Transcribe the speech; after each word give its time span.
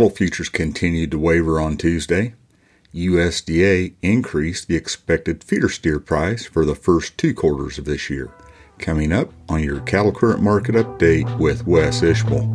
Cattle 0.00 0.16
futures 0.16 0.48
continued 0.48 1.10
to 1.10 1.18
waver 1.18 1.60
on 1.60 1.76
Tuesday. 1.76 2.32
USDA 2.94 3.92
increased 4.00 4.66
the 4.66 4.74
expected 4.74 5.44
feeder 5.44 5.68
steer 5.68 6.00
price 6.00 6.46
for 6.46 6.64
the 6.64 6.74
first 6.74 7.18
two 7.18 7.34
quarters 7.34 7.76
of 7.76 7.84
this 7.84 8.08
year. 8.08 8.30
Coming 8.78 9.12
up 9.12 9.30
on 9.46 9.62
your 9.62 9.80
cattle 9.80 10.10
current 10.10 10.40
market 10.40 10.74
update 10.74 11.38
with 11.38 11.66
Wes 11.66 12.02
Ishmael. 12.02 12.46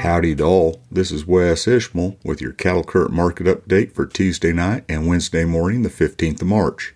Howdy 0.00 0.36
to 0.36 0.44
all. 0.44 0.82
This 0.90 1.10
is 1.10 1.26
Wes 1.26 1.66
Ishmael 1.66 2.18
with 2.22 2.42
your 2.42 2.52
cattle 2.52 2.84
current 2.84 3.14
market 3.14 3.46
update 3.46 3.92
for 3.92 4.04
Tuesday 4.04 4.52
night 4.52 4.84
and 4.86 5.06
Wednesday 5.06 5.46
morning, 5.46 5.82
the 5.82 5.88
15th 5.88 6.42
of 6.42 6.48
March. 6.48 6.94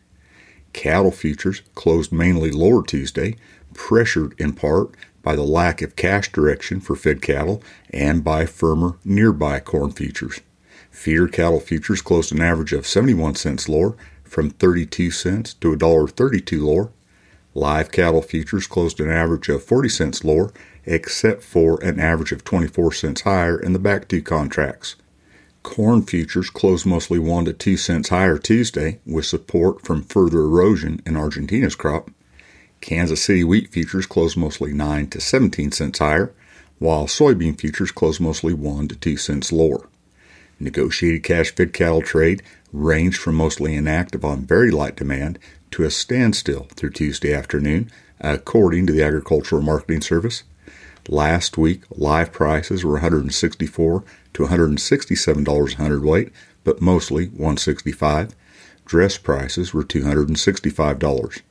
Cattle 0.76 1.10
futures 1.10 1.62
closed 1.74 2.12
mainly 2.12 2.50
lower 2.50 2.82
Tuesday, 2.82 3.36
pressured 3.72 4.34
in 4.38 4.52
part 4.52 4.90
by 5.22 5.34
the 5.34 5.42
lack 5.42 5.80
of 5.80 5.96
cash 5.96 6.30
direction 6.30 6.80
for 6.80 6.94
fed 6.94 7.22
cattle 7.22 7.62
and 7.88 8.22
by 8.22 8.44
firmer 8.44 8.98
nearby 9.02 9.58
corn 9.58 9.90
futures. 9.90 10.42
Feeder 10.90 11.28
cattle 11.28 11.60
futures 11.60 12.02
closed 12.02 12.30
an 12.30 12.42
average 12.42 12.74
of 12.74 12.86
71 12.86 13.36
cents 13.36 13.70
lower 13.70 13.96
from 14.22 14.50
32 14.50 15.10
cents 15.10 15.54
to 15.54 15.74
$1.32 15.74 16.62
lower. 16.62 16.90
Live 17.54 17.90
cattle 17.90 18.20
futures 18.20 18.66
closed 18.66 19.00
an 19.00 19.10
average 19.10 19.48
of 19.48 19.64
40 19.64 19.88
cents 19.88 20.24
lower 20.24 20.52
except 20.84 21.42
for 21.42 21.82
an 21.82 21.98
average 21.98 22.32
of 22.32 22.44
24 22.44 22.92
cents 22.92 23.22
higher 23.22 23.58
in 23.58 23.72
the 23.72 23.78
back 23.78 24.08
two 24.08 24.20
contracts. 24.20 24.94
Corn 25.66 26.04
futures 26.04 26.48
closed 26.48 26.86
mostly 26.86 27.18
1 27.18 27.46
to 27.46 27.52
2 27.52 27.76
cents 27.76 28.10
higher 28.10 28.38
Tuesday, 28.38 29.00
with 29.04 29.26
support 29.26 29.82
from 29.82 30.04
further 30.04 30.42
erosion 30.42 31.02
in 31.04 31.16
Argentina's 31.16 31.74
crop. 31.74 32.08
Kansas 32.80 33.24
City 33.24 33.42
wheat 33.42 33.72
futures 33.72 34.06
closed 34.06 34.36
mostly 34.36 34.72
9 34.72 35.08
to 35.08 35.20
17 35.20 35.72
cents 35.72 35.98
higher, 35.98 36.32
while 36.78 37.06
soybean 37.08 37.60
futures 37.60 37.90
closed 37.90 38.20
mostly 38.20 38.54
1 38.54 38.86
to 38.86 38.94
2 38.94 39.16
cents 39.16 39.50
lower. 39.50 39.88
Negotiated 40.60 41.24
cash 41.24 41.52
fed 41.52 41.72
cattle 41.72 42.00
trade 42.00 42.44
ranged 42.72 43.18
from 43.18 43.34
mostly 43.34 43.74
inactive 43.74 44.24
on 44.24 44.46
very 44.46 44.70
light 44.70 44.94
demand 44.94 45.36
to 45.72 45.82
a 45.82 45.90
standstill 45.90 46.68
through 46.76 46.90
Tuesday 46.90 47.34
afternoon, 47.34 47.90
according 48.20 48.86
to 48.86 48.92
the 48.92 49.02
Agricultural 49.02 49.62
Marketing 49.62 50.00
Service. 50.00 50.44
Last 51.08 51.56
week, 51.56 51.84
live 51.90 52.32
prices 52.32 52.84
were 52.84 52.94
164 52.94 54.02
to 54.32 54.42
167 54.42 55.44
dollars 55.44 55.74
a 55.74 55.76
hundredweight, 55.76 56.32
but 56.64 56.82
mostly 56.82 57.26
165. 57.26 58.34
Dress 58.84 59.16
prices 59.16 59.72
were 59.72 59.84
265 59.84 60.98
dollars. 60.98 61.42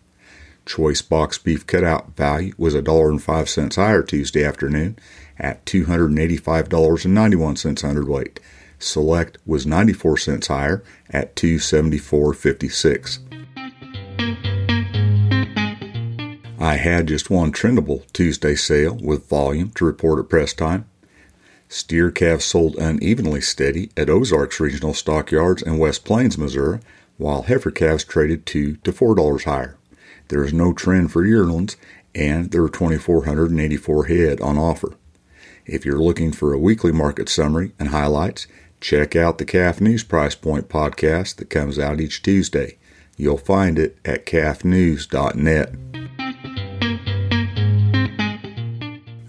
Choice 0.66 1.02
box 1.02 1.38
beef 1.38 1.66
cutout 1.68 2.18
value 2.18 2.52
was 2.58 2.74
a 2.74 2.82
dollar 2.82 3.10
and 3.10 3.24
five 3.24 3.48
cents 3.48 3.78
higher 3.78 4.04
Tuesday 4.04 4.44
afternoon 4.44 5.00
at 5.38 5.66
$285.91 5.66 7.82
hundredweight. 7.82 8.40
Select 8.80 9.38
was 9.46 9.66
94 9.66 10.18
cents 10.18 10.48
higher 10.48 10.84
at 11.10 11.34
274.56. 11.36 13.35
I 16.66 16.78
had 16.78 17.06
just 17.06 17.30
one 17.30 17.52
trendable 17.52 18.12
Tuesday 18.12 18.56
sale 18.56 18.96
with 18.96 19.30
volume 19.30 19.70
to 19.76 19.86
report 19.86 20.18
at 20.18 20.30
press 20.30 20.52
time. 20.52 20.86
Steer 21.70 22.10
calves 22.10 22.44
sold 22.44 22.76
unevenly 22.78 23.42
steady 23.42 23.92
at 23.96 24.10
Ozarks 24.10 24.60
Regional 24.60 24.96
Stockyards 24.96 25.62
in 25.62 25.78
West 25.78 26.04
Plains, 26.06 26.40
Missouri, 26.40 26.80
while 27.18 27.44
heifer 27.44 27.70
calves 27.70 28.04
traded 28.04 28.48
two 28.48 28.78
to 28.78 28.92
four 28.92 29.14
dollars 29.14 29.44
higher. 29.44 29.78
There 30.30 30.44
is 30.44 30.54
no 30.54 30.74
trend 30.74 31.12
for 31.12 31.24
yearlings, 31.24 31.78
and 32.16 32.50
there 32.50 32.64
are 32.64 32.70
2,484 32.70 34.06
head 34.06 34.42
on 34.42 34.58
offer. 34.58 34.96
If 35.68 35.86
you're 35.86 36.00
looking 36.00 36.32
for 36.32 36.52
a 36.52 36.58
weekly 36.58 36.92
market 36.92 37.30
summary 37.30 37.74
and 37.78 37.90
highlights, 37.90 38.48
check 38.82 39.16
out 39.16 39.38
the 39.38 39.46
Calf 39.46 39.80
News 39.80 40.04
Price 40.04 40.34
Point 40.34 40.68
podcast 40.68 41.36
that 41.36 41.52
comes 41.52 41.78
out 41.78 42.02
each 42.02 42.24
Tuesday. 42.24 42.80
You'll 43.18 43.38
find 43.38 43.78
it 43.78 44.00
at 44.04 44.26
calfnews.net. 44.26 46.05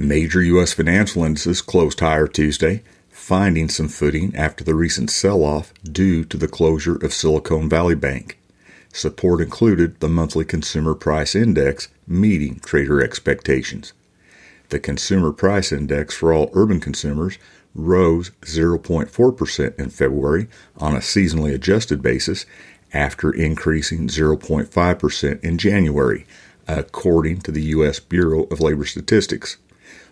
Major 0.07 0.41
U.S. 0.41 0.73
financial 0.73 1.25
indices 1.25 1.61
closed 1.61 1.99
higher 1.99 2.29
Tuesday, 2.29 2.85
finding 3.09 3.69
some 3.69 3.89
footing 3.89 4.35
after 4.37 4.63
the 4.63 4.77
recent 4.77 5.11
sell 5.11 5.43
off 5.43 5.75
due 5.83 6.25
to 6.27 6.37
the 6.37 6.47
closure 6.47 6.95
of 7.05 7.13
Silicon 7.13 7.69
Valley 7.69 7.97
Bank. 7.97 8.39
Support 8.93 9.41
included 9.41 9.99
the 9.99 10.09
monthly 10.09 10.45
Consumer 10.45 10.95
Price 10.95 11.35
Index 11.35 11.89
meeting 12.07 12.61
trader 12.61 13.03
expectations. 13.03 13.95
The 14.69 14.79
Consumer 14.79 15.33
Price 15.33 15.73
Index 15.73 16.15
for 16.15 16.33
all 16.33 16.51
urban 16.55 16.79
consumers 16.79 17.37
rose 17.75 18.31
0.4% 18.43 19.79
in 19.79 19.91
February 19.91 20.47
on 20.77 20.95
a 20.95 21.01
seasonally 21.01 21.53
adjusted 21.53 22.01
basis 22.01 22.47
after 22.93 23.33
increasing 23.33 24.07
0.5% 24.07 25.45
in 25.45 25.59
January, 25.59 26.27
according 26.69 27.41
to 27.41 27.51
the 27.51 27.63
U.S. 27.65 27.99
Bureau 27.99 28.45
of 28.45 28.61
Labor 28.61 28.85
Statistics. 28.85 29.57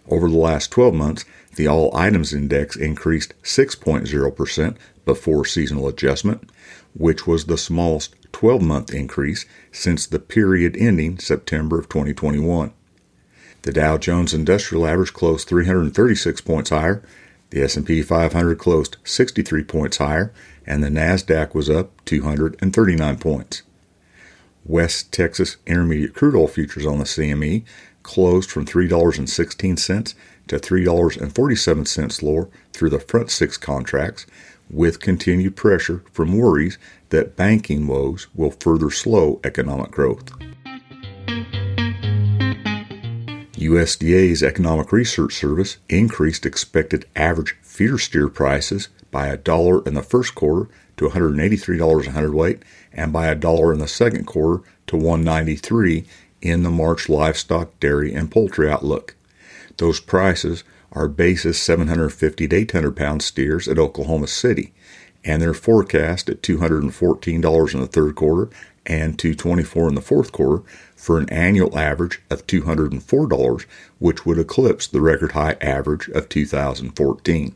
Over 0.08 0.28
the 0.28 0.36
last 0.36 0.70
12 0.70 0.94
months, 0.94 1.24
the 1.56 1.66
All 1.66 1.96
Items 1.96 2.32
Index 2.32 2.76
increased 2.76 3.34
6.0% 3.42 4.76
before 5.04 5.44
seasonal 5.44 5.88
adjustment, 5.88 6.50
which 6.94 7.26
was 7.26 7.44
the 7.44 7.58
smallest 7.58 8.14
12 8.32 8.62
month 8.62 8.92
increase 8.92 9.46
since 9.72 10.06
the 10.06 10.18
period 10.18 10.76
ending 10.76 11.18
September 11.18 11.78
of 11.78 11.88
2021. 11.88 12.72
The 13.62 13.72
Dow 13.72 13.96
Jones 13.96 14.34
Industrial 14.34 14.86
Average 14.86 15.14
closed 15.14 15.48
336 15.48 16.40
points 16.42 16.70
higher, 16.70 17.02
the 17.50 17.62
S&P 17.62 18.02
500 18.02 18.58
closed 18.58 18.96
63 19.04 19.64
points 19.64 19.96
higher, 19.98 20.32
and 20.66 20.82
the 20.82 20.88
Nasdaq 20.88 21.54
was 21.54 21.70
up 21.70 22.04
239 22.04 23.18
points. 23.18 23.62
West 24.64 25.12
Texas 25.12 25.56
Intermediate 25.66 26.14
crude 26.14 26.34
oil 26.34 26.48
futures 26.48 26.86
on 26.86 26.98
the 26.98 27.04
CME 27.04 27.64
closed 28.04 28.48
from 28.48 28.64
$3.16 28.64 30.14
to 30.46 30.58
$3.47 30.58 32.22
lower 32.22 32.48
through 32.72 32.90
the 32.90 33.00
front 33.00 33.30
six 33.30 33.56
contracts, 33.56 34.26
with 34.70 35.00
continued 35.00 35.56
pressure 35.56 36.04
from 36.12 36.38
worries 36.38 36.78
that 37.10 37.36
banking 37.36 37.86
woes 37.88 38.28
will 38.34 38.52
further 38.52 38.90
slow 38.90 39.40
economic 39.42 39.90
growth. 39.90 40.30
USDA's 43.64 44.42
Economic 44.42 44.92
Research 44.92 45.34
Service 45.34 45.78
increased 45.88 46.44
expected 46.44 47.06
average 47.16 47.56
feeder 47.62 47.98
steer 47.98 48.28
prices 48.28 48.88
by 49.10 49.28
a 49.28 49.36
dollar 49.36 49.82
in 49.86 49.94
the 49.94 50.02
first 50.02 50.34
quarter 50.34 50.68
to 50.96 51.08
$183 51.08 52.06
a 52.06 52.10
hundredweight 52.10 52.62
and 52.92 53.12
by 53.12 53.26
a 53.26 53.34
dollar 53.34 53.72
in 53.72 53.78
the 53.78 53.88
second 53.88 54.26
quarter 54.26 54.62
to 54.86 54.96
193 54.96 56.04
in 56.44 56.62
the 56.62 56.70
March 56.70 57.08
livestock, 57.08 57.78
dairy, 57.80 58.14
and 58.14 58.30
poultry 58.30 58.70
outlook. 58.70 59.16
Those 59.78 59.98
prices 59.98 60.62
are 60.92 61.08
basis 61.08 61.60
750 61.60 62.46
to 62.48 62.56
800 62.56 62.96
pound 62.96 63.22
steers 63.22 63.66
at 63.66 63.78
Oklahoma 63.78 64.26
City, 64.26 64.72
and 65.24 65.40
they're 65.40 65.54
forecast 65.54 66.28
at 66.28 66.42
$214 66.42 67.74
in 67.74 67.80
the 67.80 67.86
third 67.86 68.14
quarter 68.14 68.50
and 68.86 69.18
224 69.18 69.88
in 69.88 69.94
the 69.94 70.02
fourth 70.02 70.30
quarter 70.30 70.62
for 70.94 71.18
an 71.18 71.28
annual 71.30 71.78
average 71.78 72.20
of 72.30 72.46
$204, 72.46 73.66
which 73.98 74.26
would 74.26 74.38
eclipse 74.38 74.86
the 74.86 75.00
record 75.00 75.32
high 75.32 75.56
average 75.60 76.08
of 76.10 76.28
2014. 76.28 77.54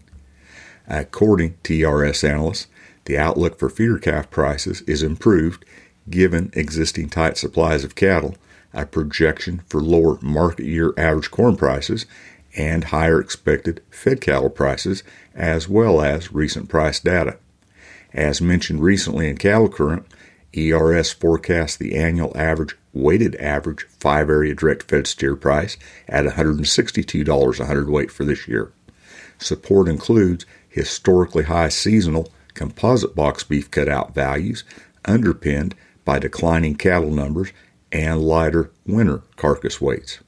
According 0.89 1.55
to 1.65 1.83
ERS 1.83 2.25
analysts, 2.25 2.67
the 3.05 3.19
outlook 3.19 3.59
for 3.59 3.69
feeder 3.69 3.99
calf 3.99 4.31
prices 4.31 4.81
is 4.83 5.03
improved 5.03 5.65
given 6.09 6.51
existing 6.55 7.11
tight 7.11 7.37
supplies 7.37 7.85
of 7.85 7.95
cattle 7.95 8.35
a 8.73 8.87
projection 8.87 9.63
for 9.69 9.81
lower 9.81 10.19
market 10.21 10.67
year 10.67 10.93
average 10.97 11.31
corn 11.31 11.57
prices 11.57 12.07
and 12.57 12.85
higher 12.85 13.21
expected 13.21 13.83
fed 13.91 14.21
cattle 14.21 14.51
prices, 14.51 15.03
as 15.35 15.69
well 15.69 16.01
as 16.01 16.33
recent 16.33 16.69
price 16.69 16.99
data. 16.99 17.37
As 18.13 18.41
mentioned 18.41 18.83
recently 18.83 19.29
in 19.29 19.37
Cattle 19.37 19.69
Current, 19.69 20.07
ERS 20.57 21.13
forecasts 21.13 21.77
the 21.77 21.95
annual 21.95 22.33
average 22.35 22.77
weighted 22.93 23.37
average 23.37 23.87
five 24.01 24.31
area 24.31 24.55
direct 24.55 24.89
fed 24.89 25.07
steer 25.07 25.37
price 25.37 25.77
at 26.09 26.25
$162 26.25 27.61
a 27.61 27.65
hundredweight 27.67 28.11
for 28.11 28.25
this 28.25 28.49
year. 28.49 28.73
Support 29.39 29.89
includes 29.89 30.47
historically 30.69 31.45
high 31.45 31.69
seasonal 31.69 32.33
composite 32.55 33.15
box 33.15 33.45
beef 33.45 33.71
cutout 33.71 34.15
values 34.15 34.65
underpinned 35.05 35.75
by 36.05 36.19
declining 36.19 36.75
cattle 36.75 37.11
numbers 37.11 37.53
and 37.93 38.21
lighter 38.21 38.71
winter 38.87 39.23
carcass 39.37 39.81
weights. 39.81 40.19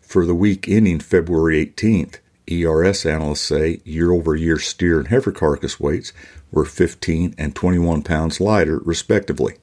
For 0.00 0.24
the 0.24 0.34
week 0.34 0.68
ending 0.68 1.00
February 1.00 1.66
18th, 1.66 2.18
ERS 2.50 3.06
analysts 3.06 3.40
say 3.40 3.80
year 3.84 4.12
over 4.12 4.36
year 4.36 4.58
steer 4.58 4.98
and 4.98 5.08
heifer 5.08 5.32
carcass 5.32 5.80
weights 5.80 6.12
were 6.52 6.64
15 6.64 7.34
and 7.38 7.54
21 7.54 8.02
pounds 8.02 8.40
lighter, 8.40 8.78
respectively. 8.84 9.56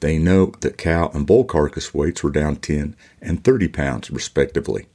They 0.00 0.18
note 0.18 0.60
that 0.60 0.78
cow 0.78 1.10
and 1.14 1.26
bull 1.26 1.44
carcass 1.44 1.94
weights 1.94 2.22
were 2.22 2.30
down 2.30 2.56
10 2.56 2.94
and 3.20 3.42
30 3.42 3.68
pounds, 3.68 4.10
respectively. 4.10 4.86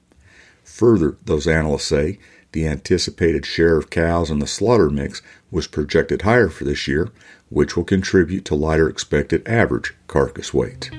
Further, 0.63 1.17
those 1.25 1.47
analysts 1.47 1.85
say 1.85 2.19
the 2.51 2.67
anticipated 2.67 3.45
share 3.45 3.77
of 3.77 3.89
cows 3.89 4.29
in 4.29 4.39
the 4.39 4.47
slaughter 4.47 4.89
mix 4.89 5.21
was 5.51 5.67
projected 5.67 6.21
higher 6.21 6.49
for 6.49 6.63
this 6.63 6.87
year, 6.87 7.09
which 7.49 7.75
will 7.75 7.83
contribute 7.83 8.45
to 8.45 8.55
lighter 8.55 8.87
expected 8.87 9.47
average 9.47 9.93
carcass 10.07 10.53
weight. 10.53 10.89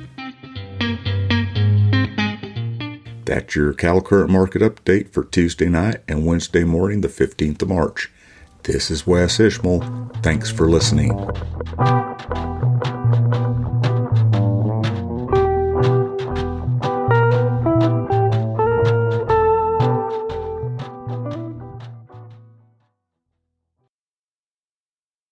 That's 3.25 3.57
your 3.57 3.73
cattle 3.73 4.03
current 4.03 4.31
market 4.31 4.63
update 4.63 5.13
for 5.13 5.25
Tuesday 5.25 5.69
night 5.69 6.03
and 6.07 6.27
Wednesday 6.27 6.65
morning, 6.65 7.01
the 7.01 7.09
15th 7.09 7.63
of 7.63 7.69
March. 7.69 8.11
This 8.65 8.91
is 8.91 9.07
Wes 9.07 9.41
Ishmael. 9.41 10.11
Thanks 10.23 10.51
for 10.51 10.69
listening. 10.69 11.11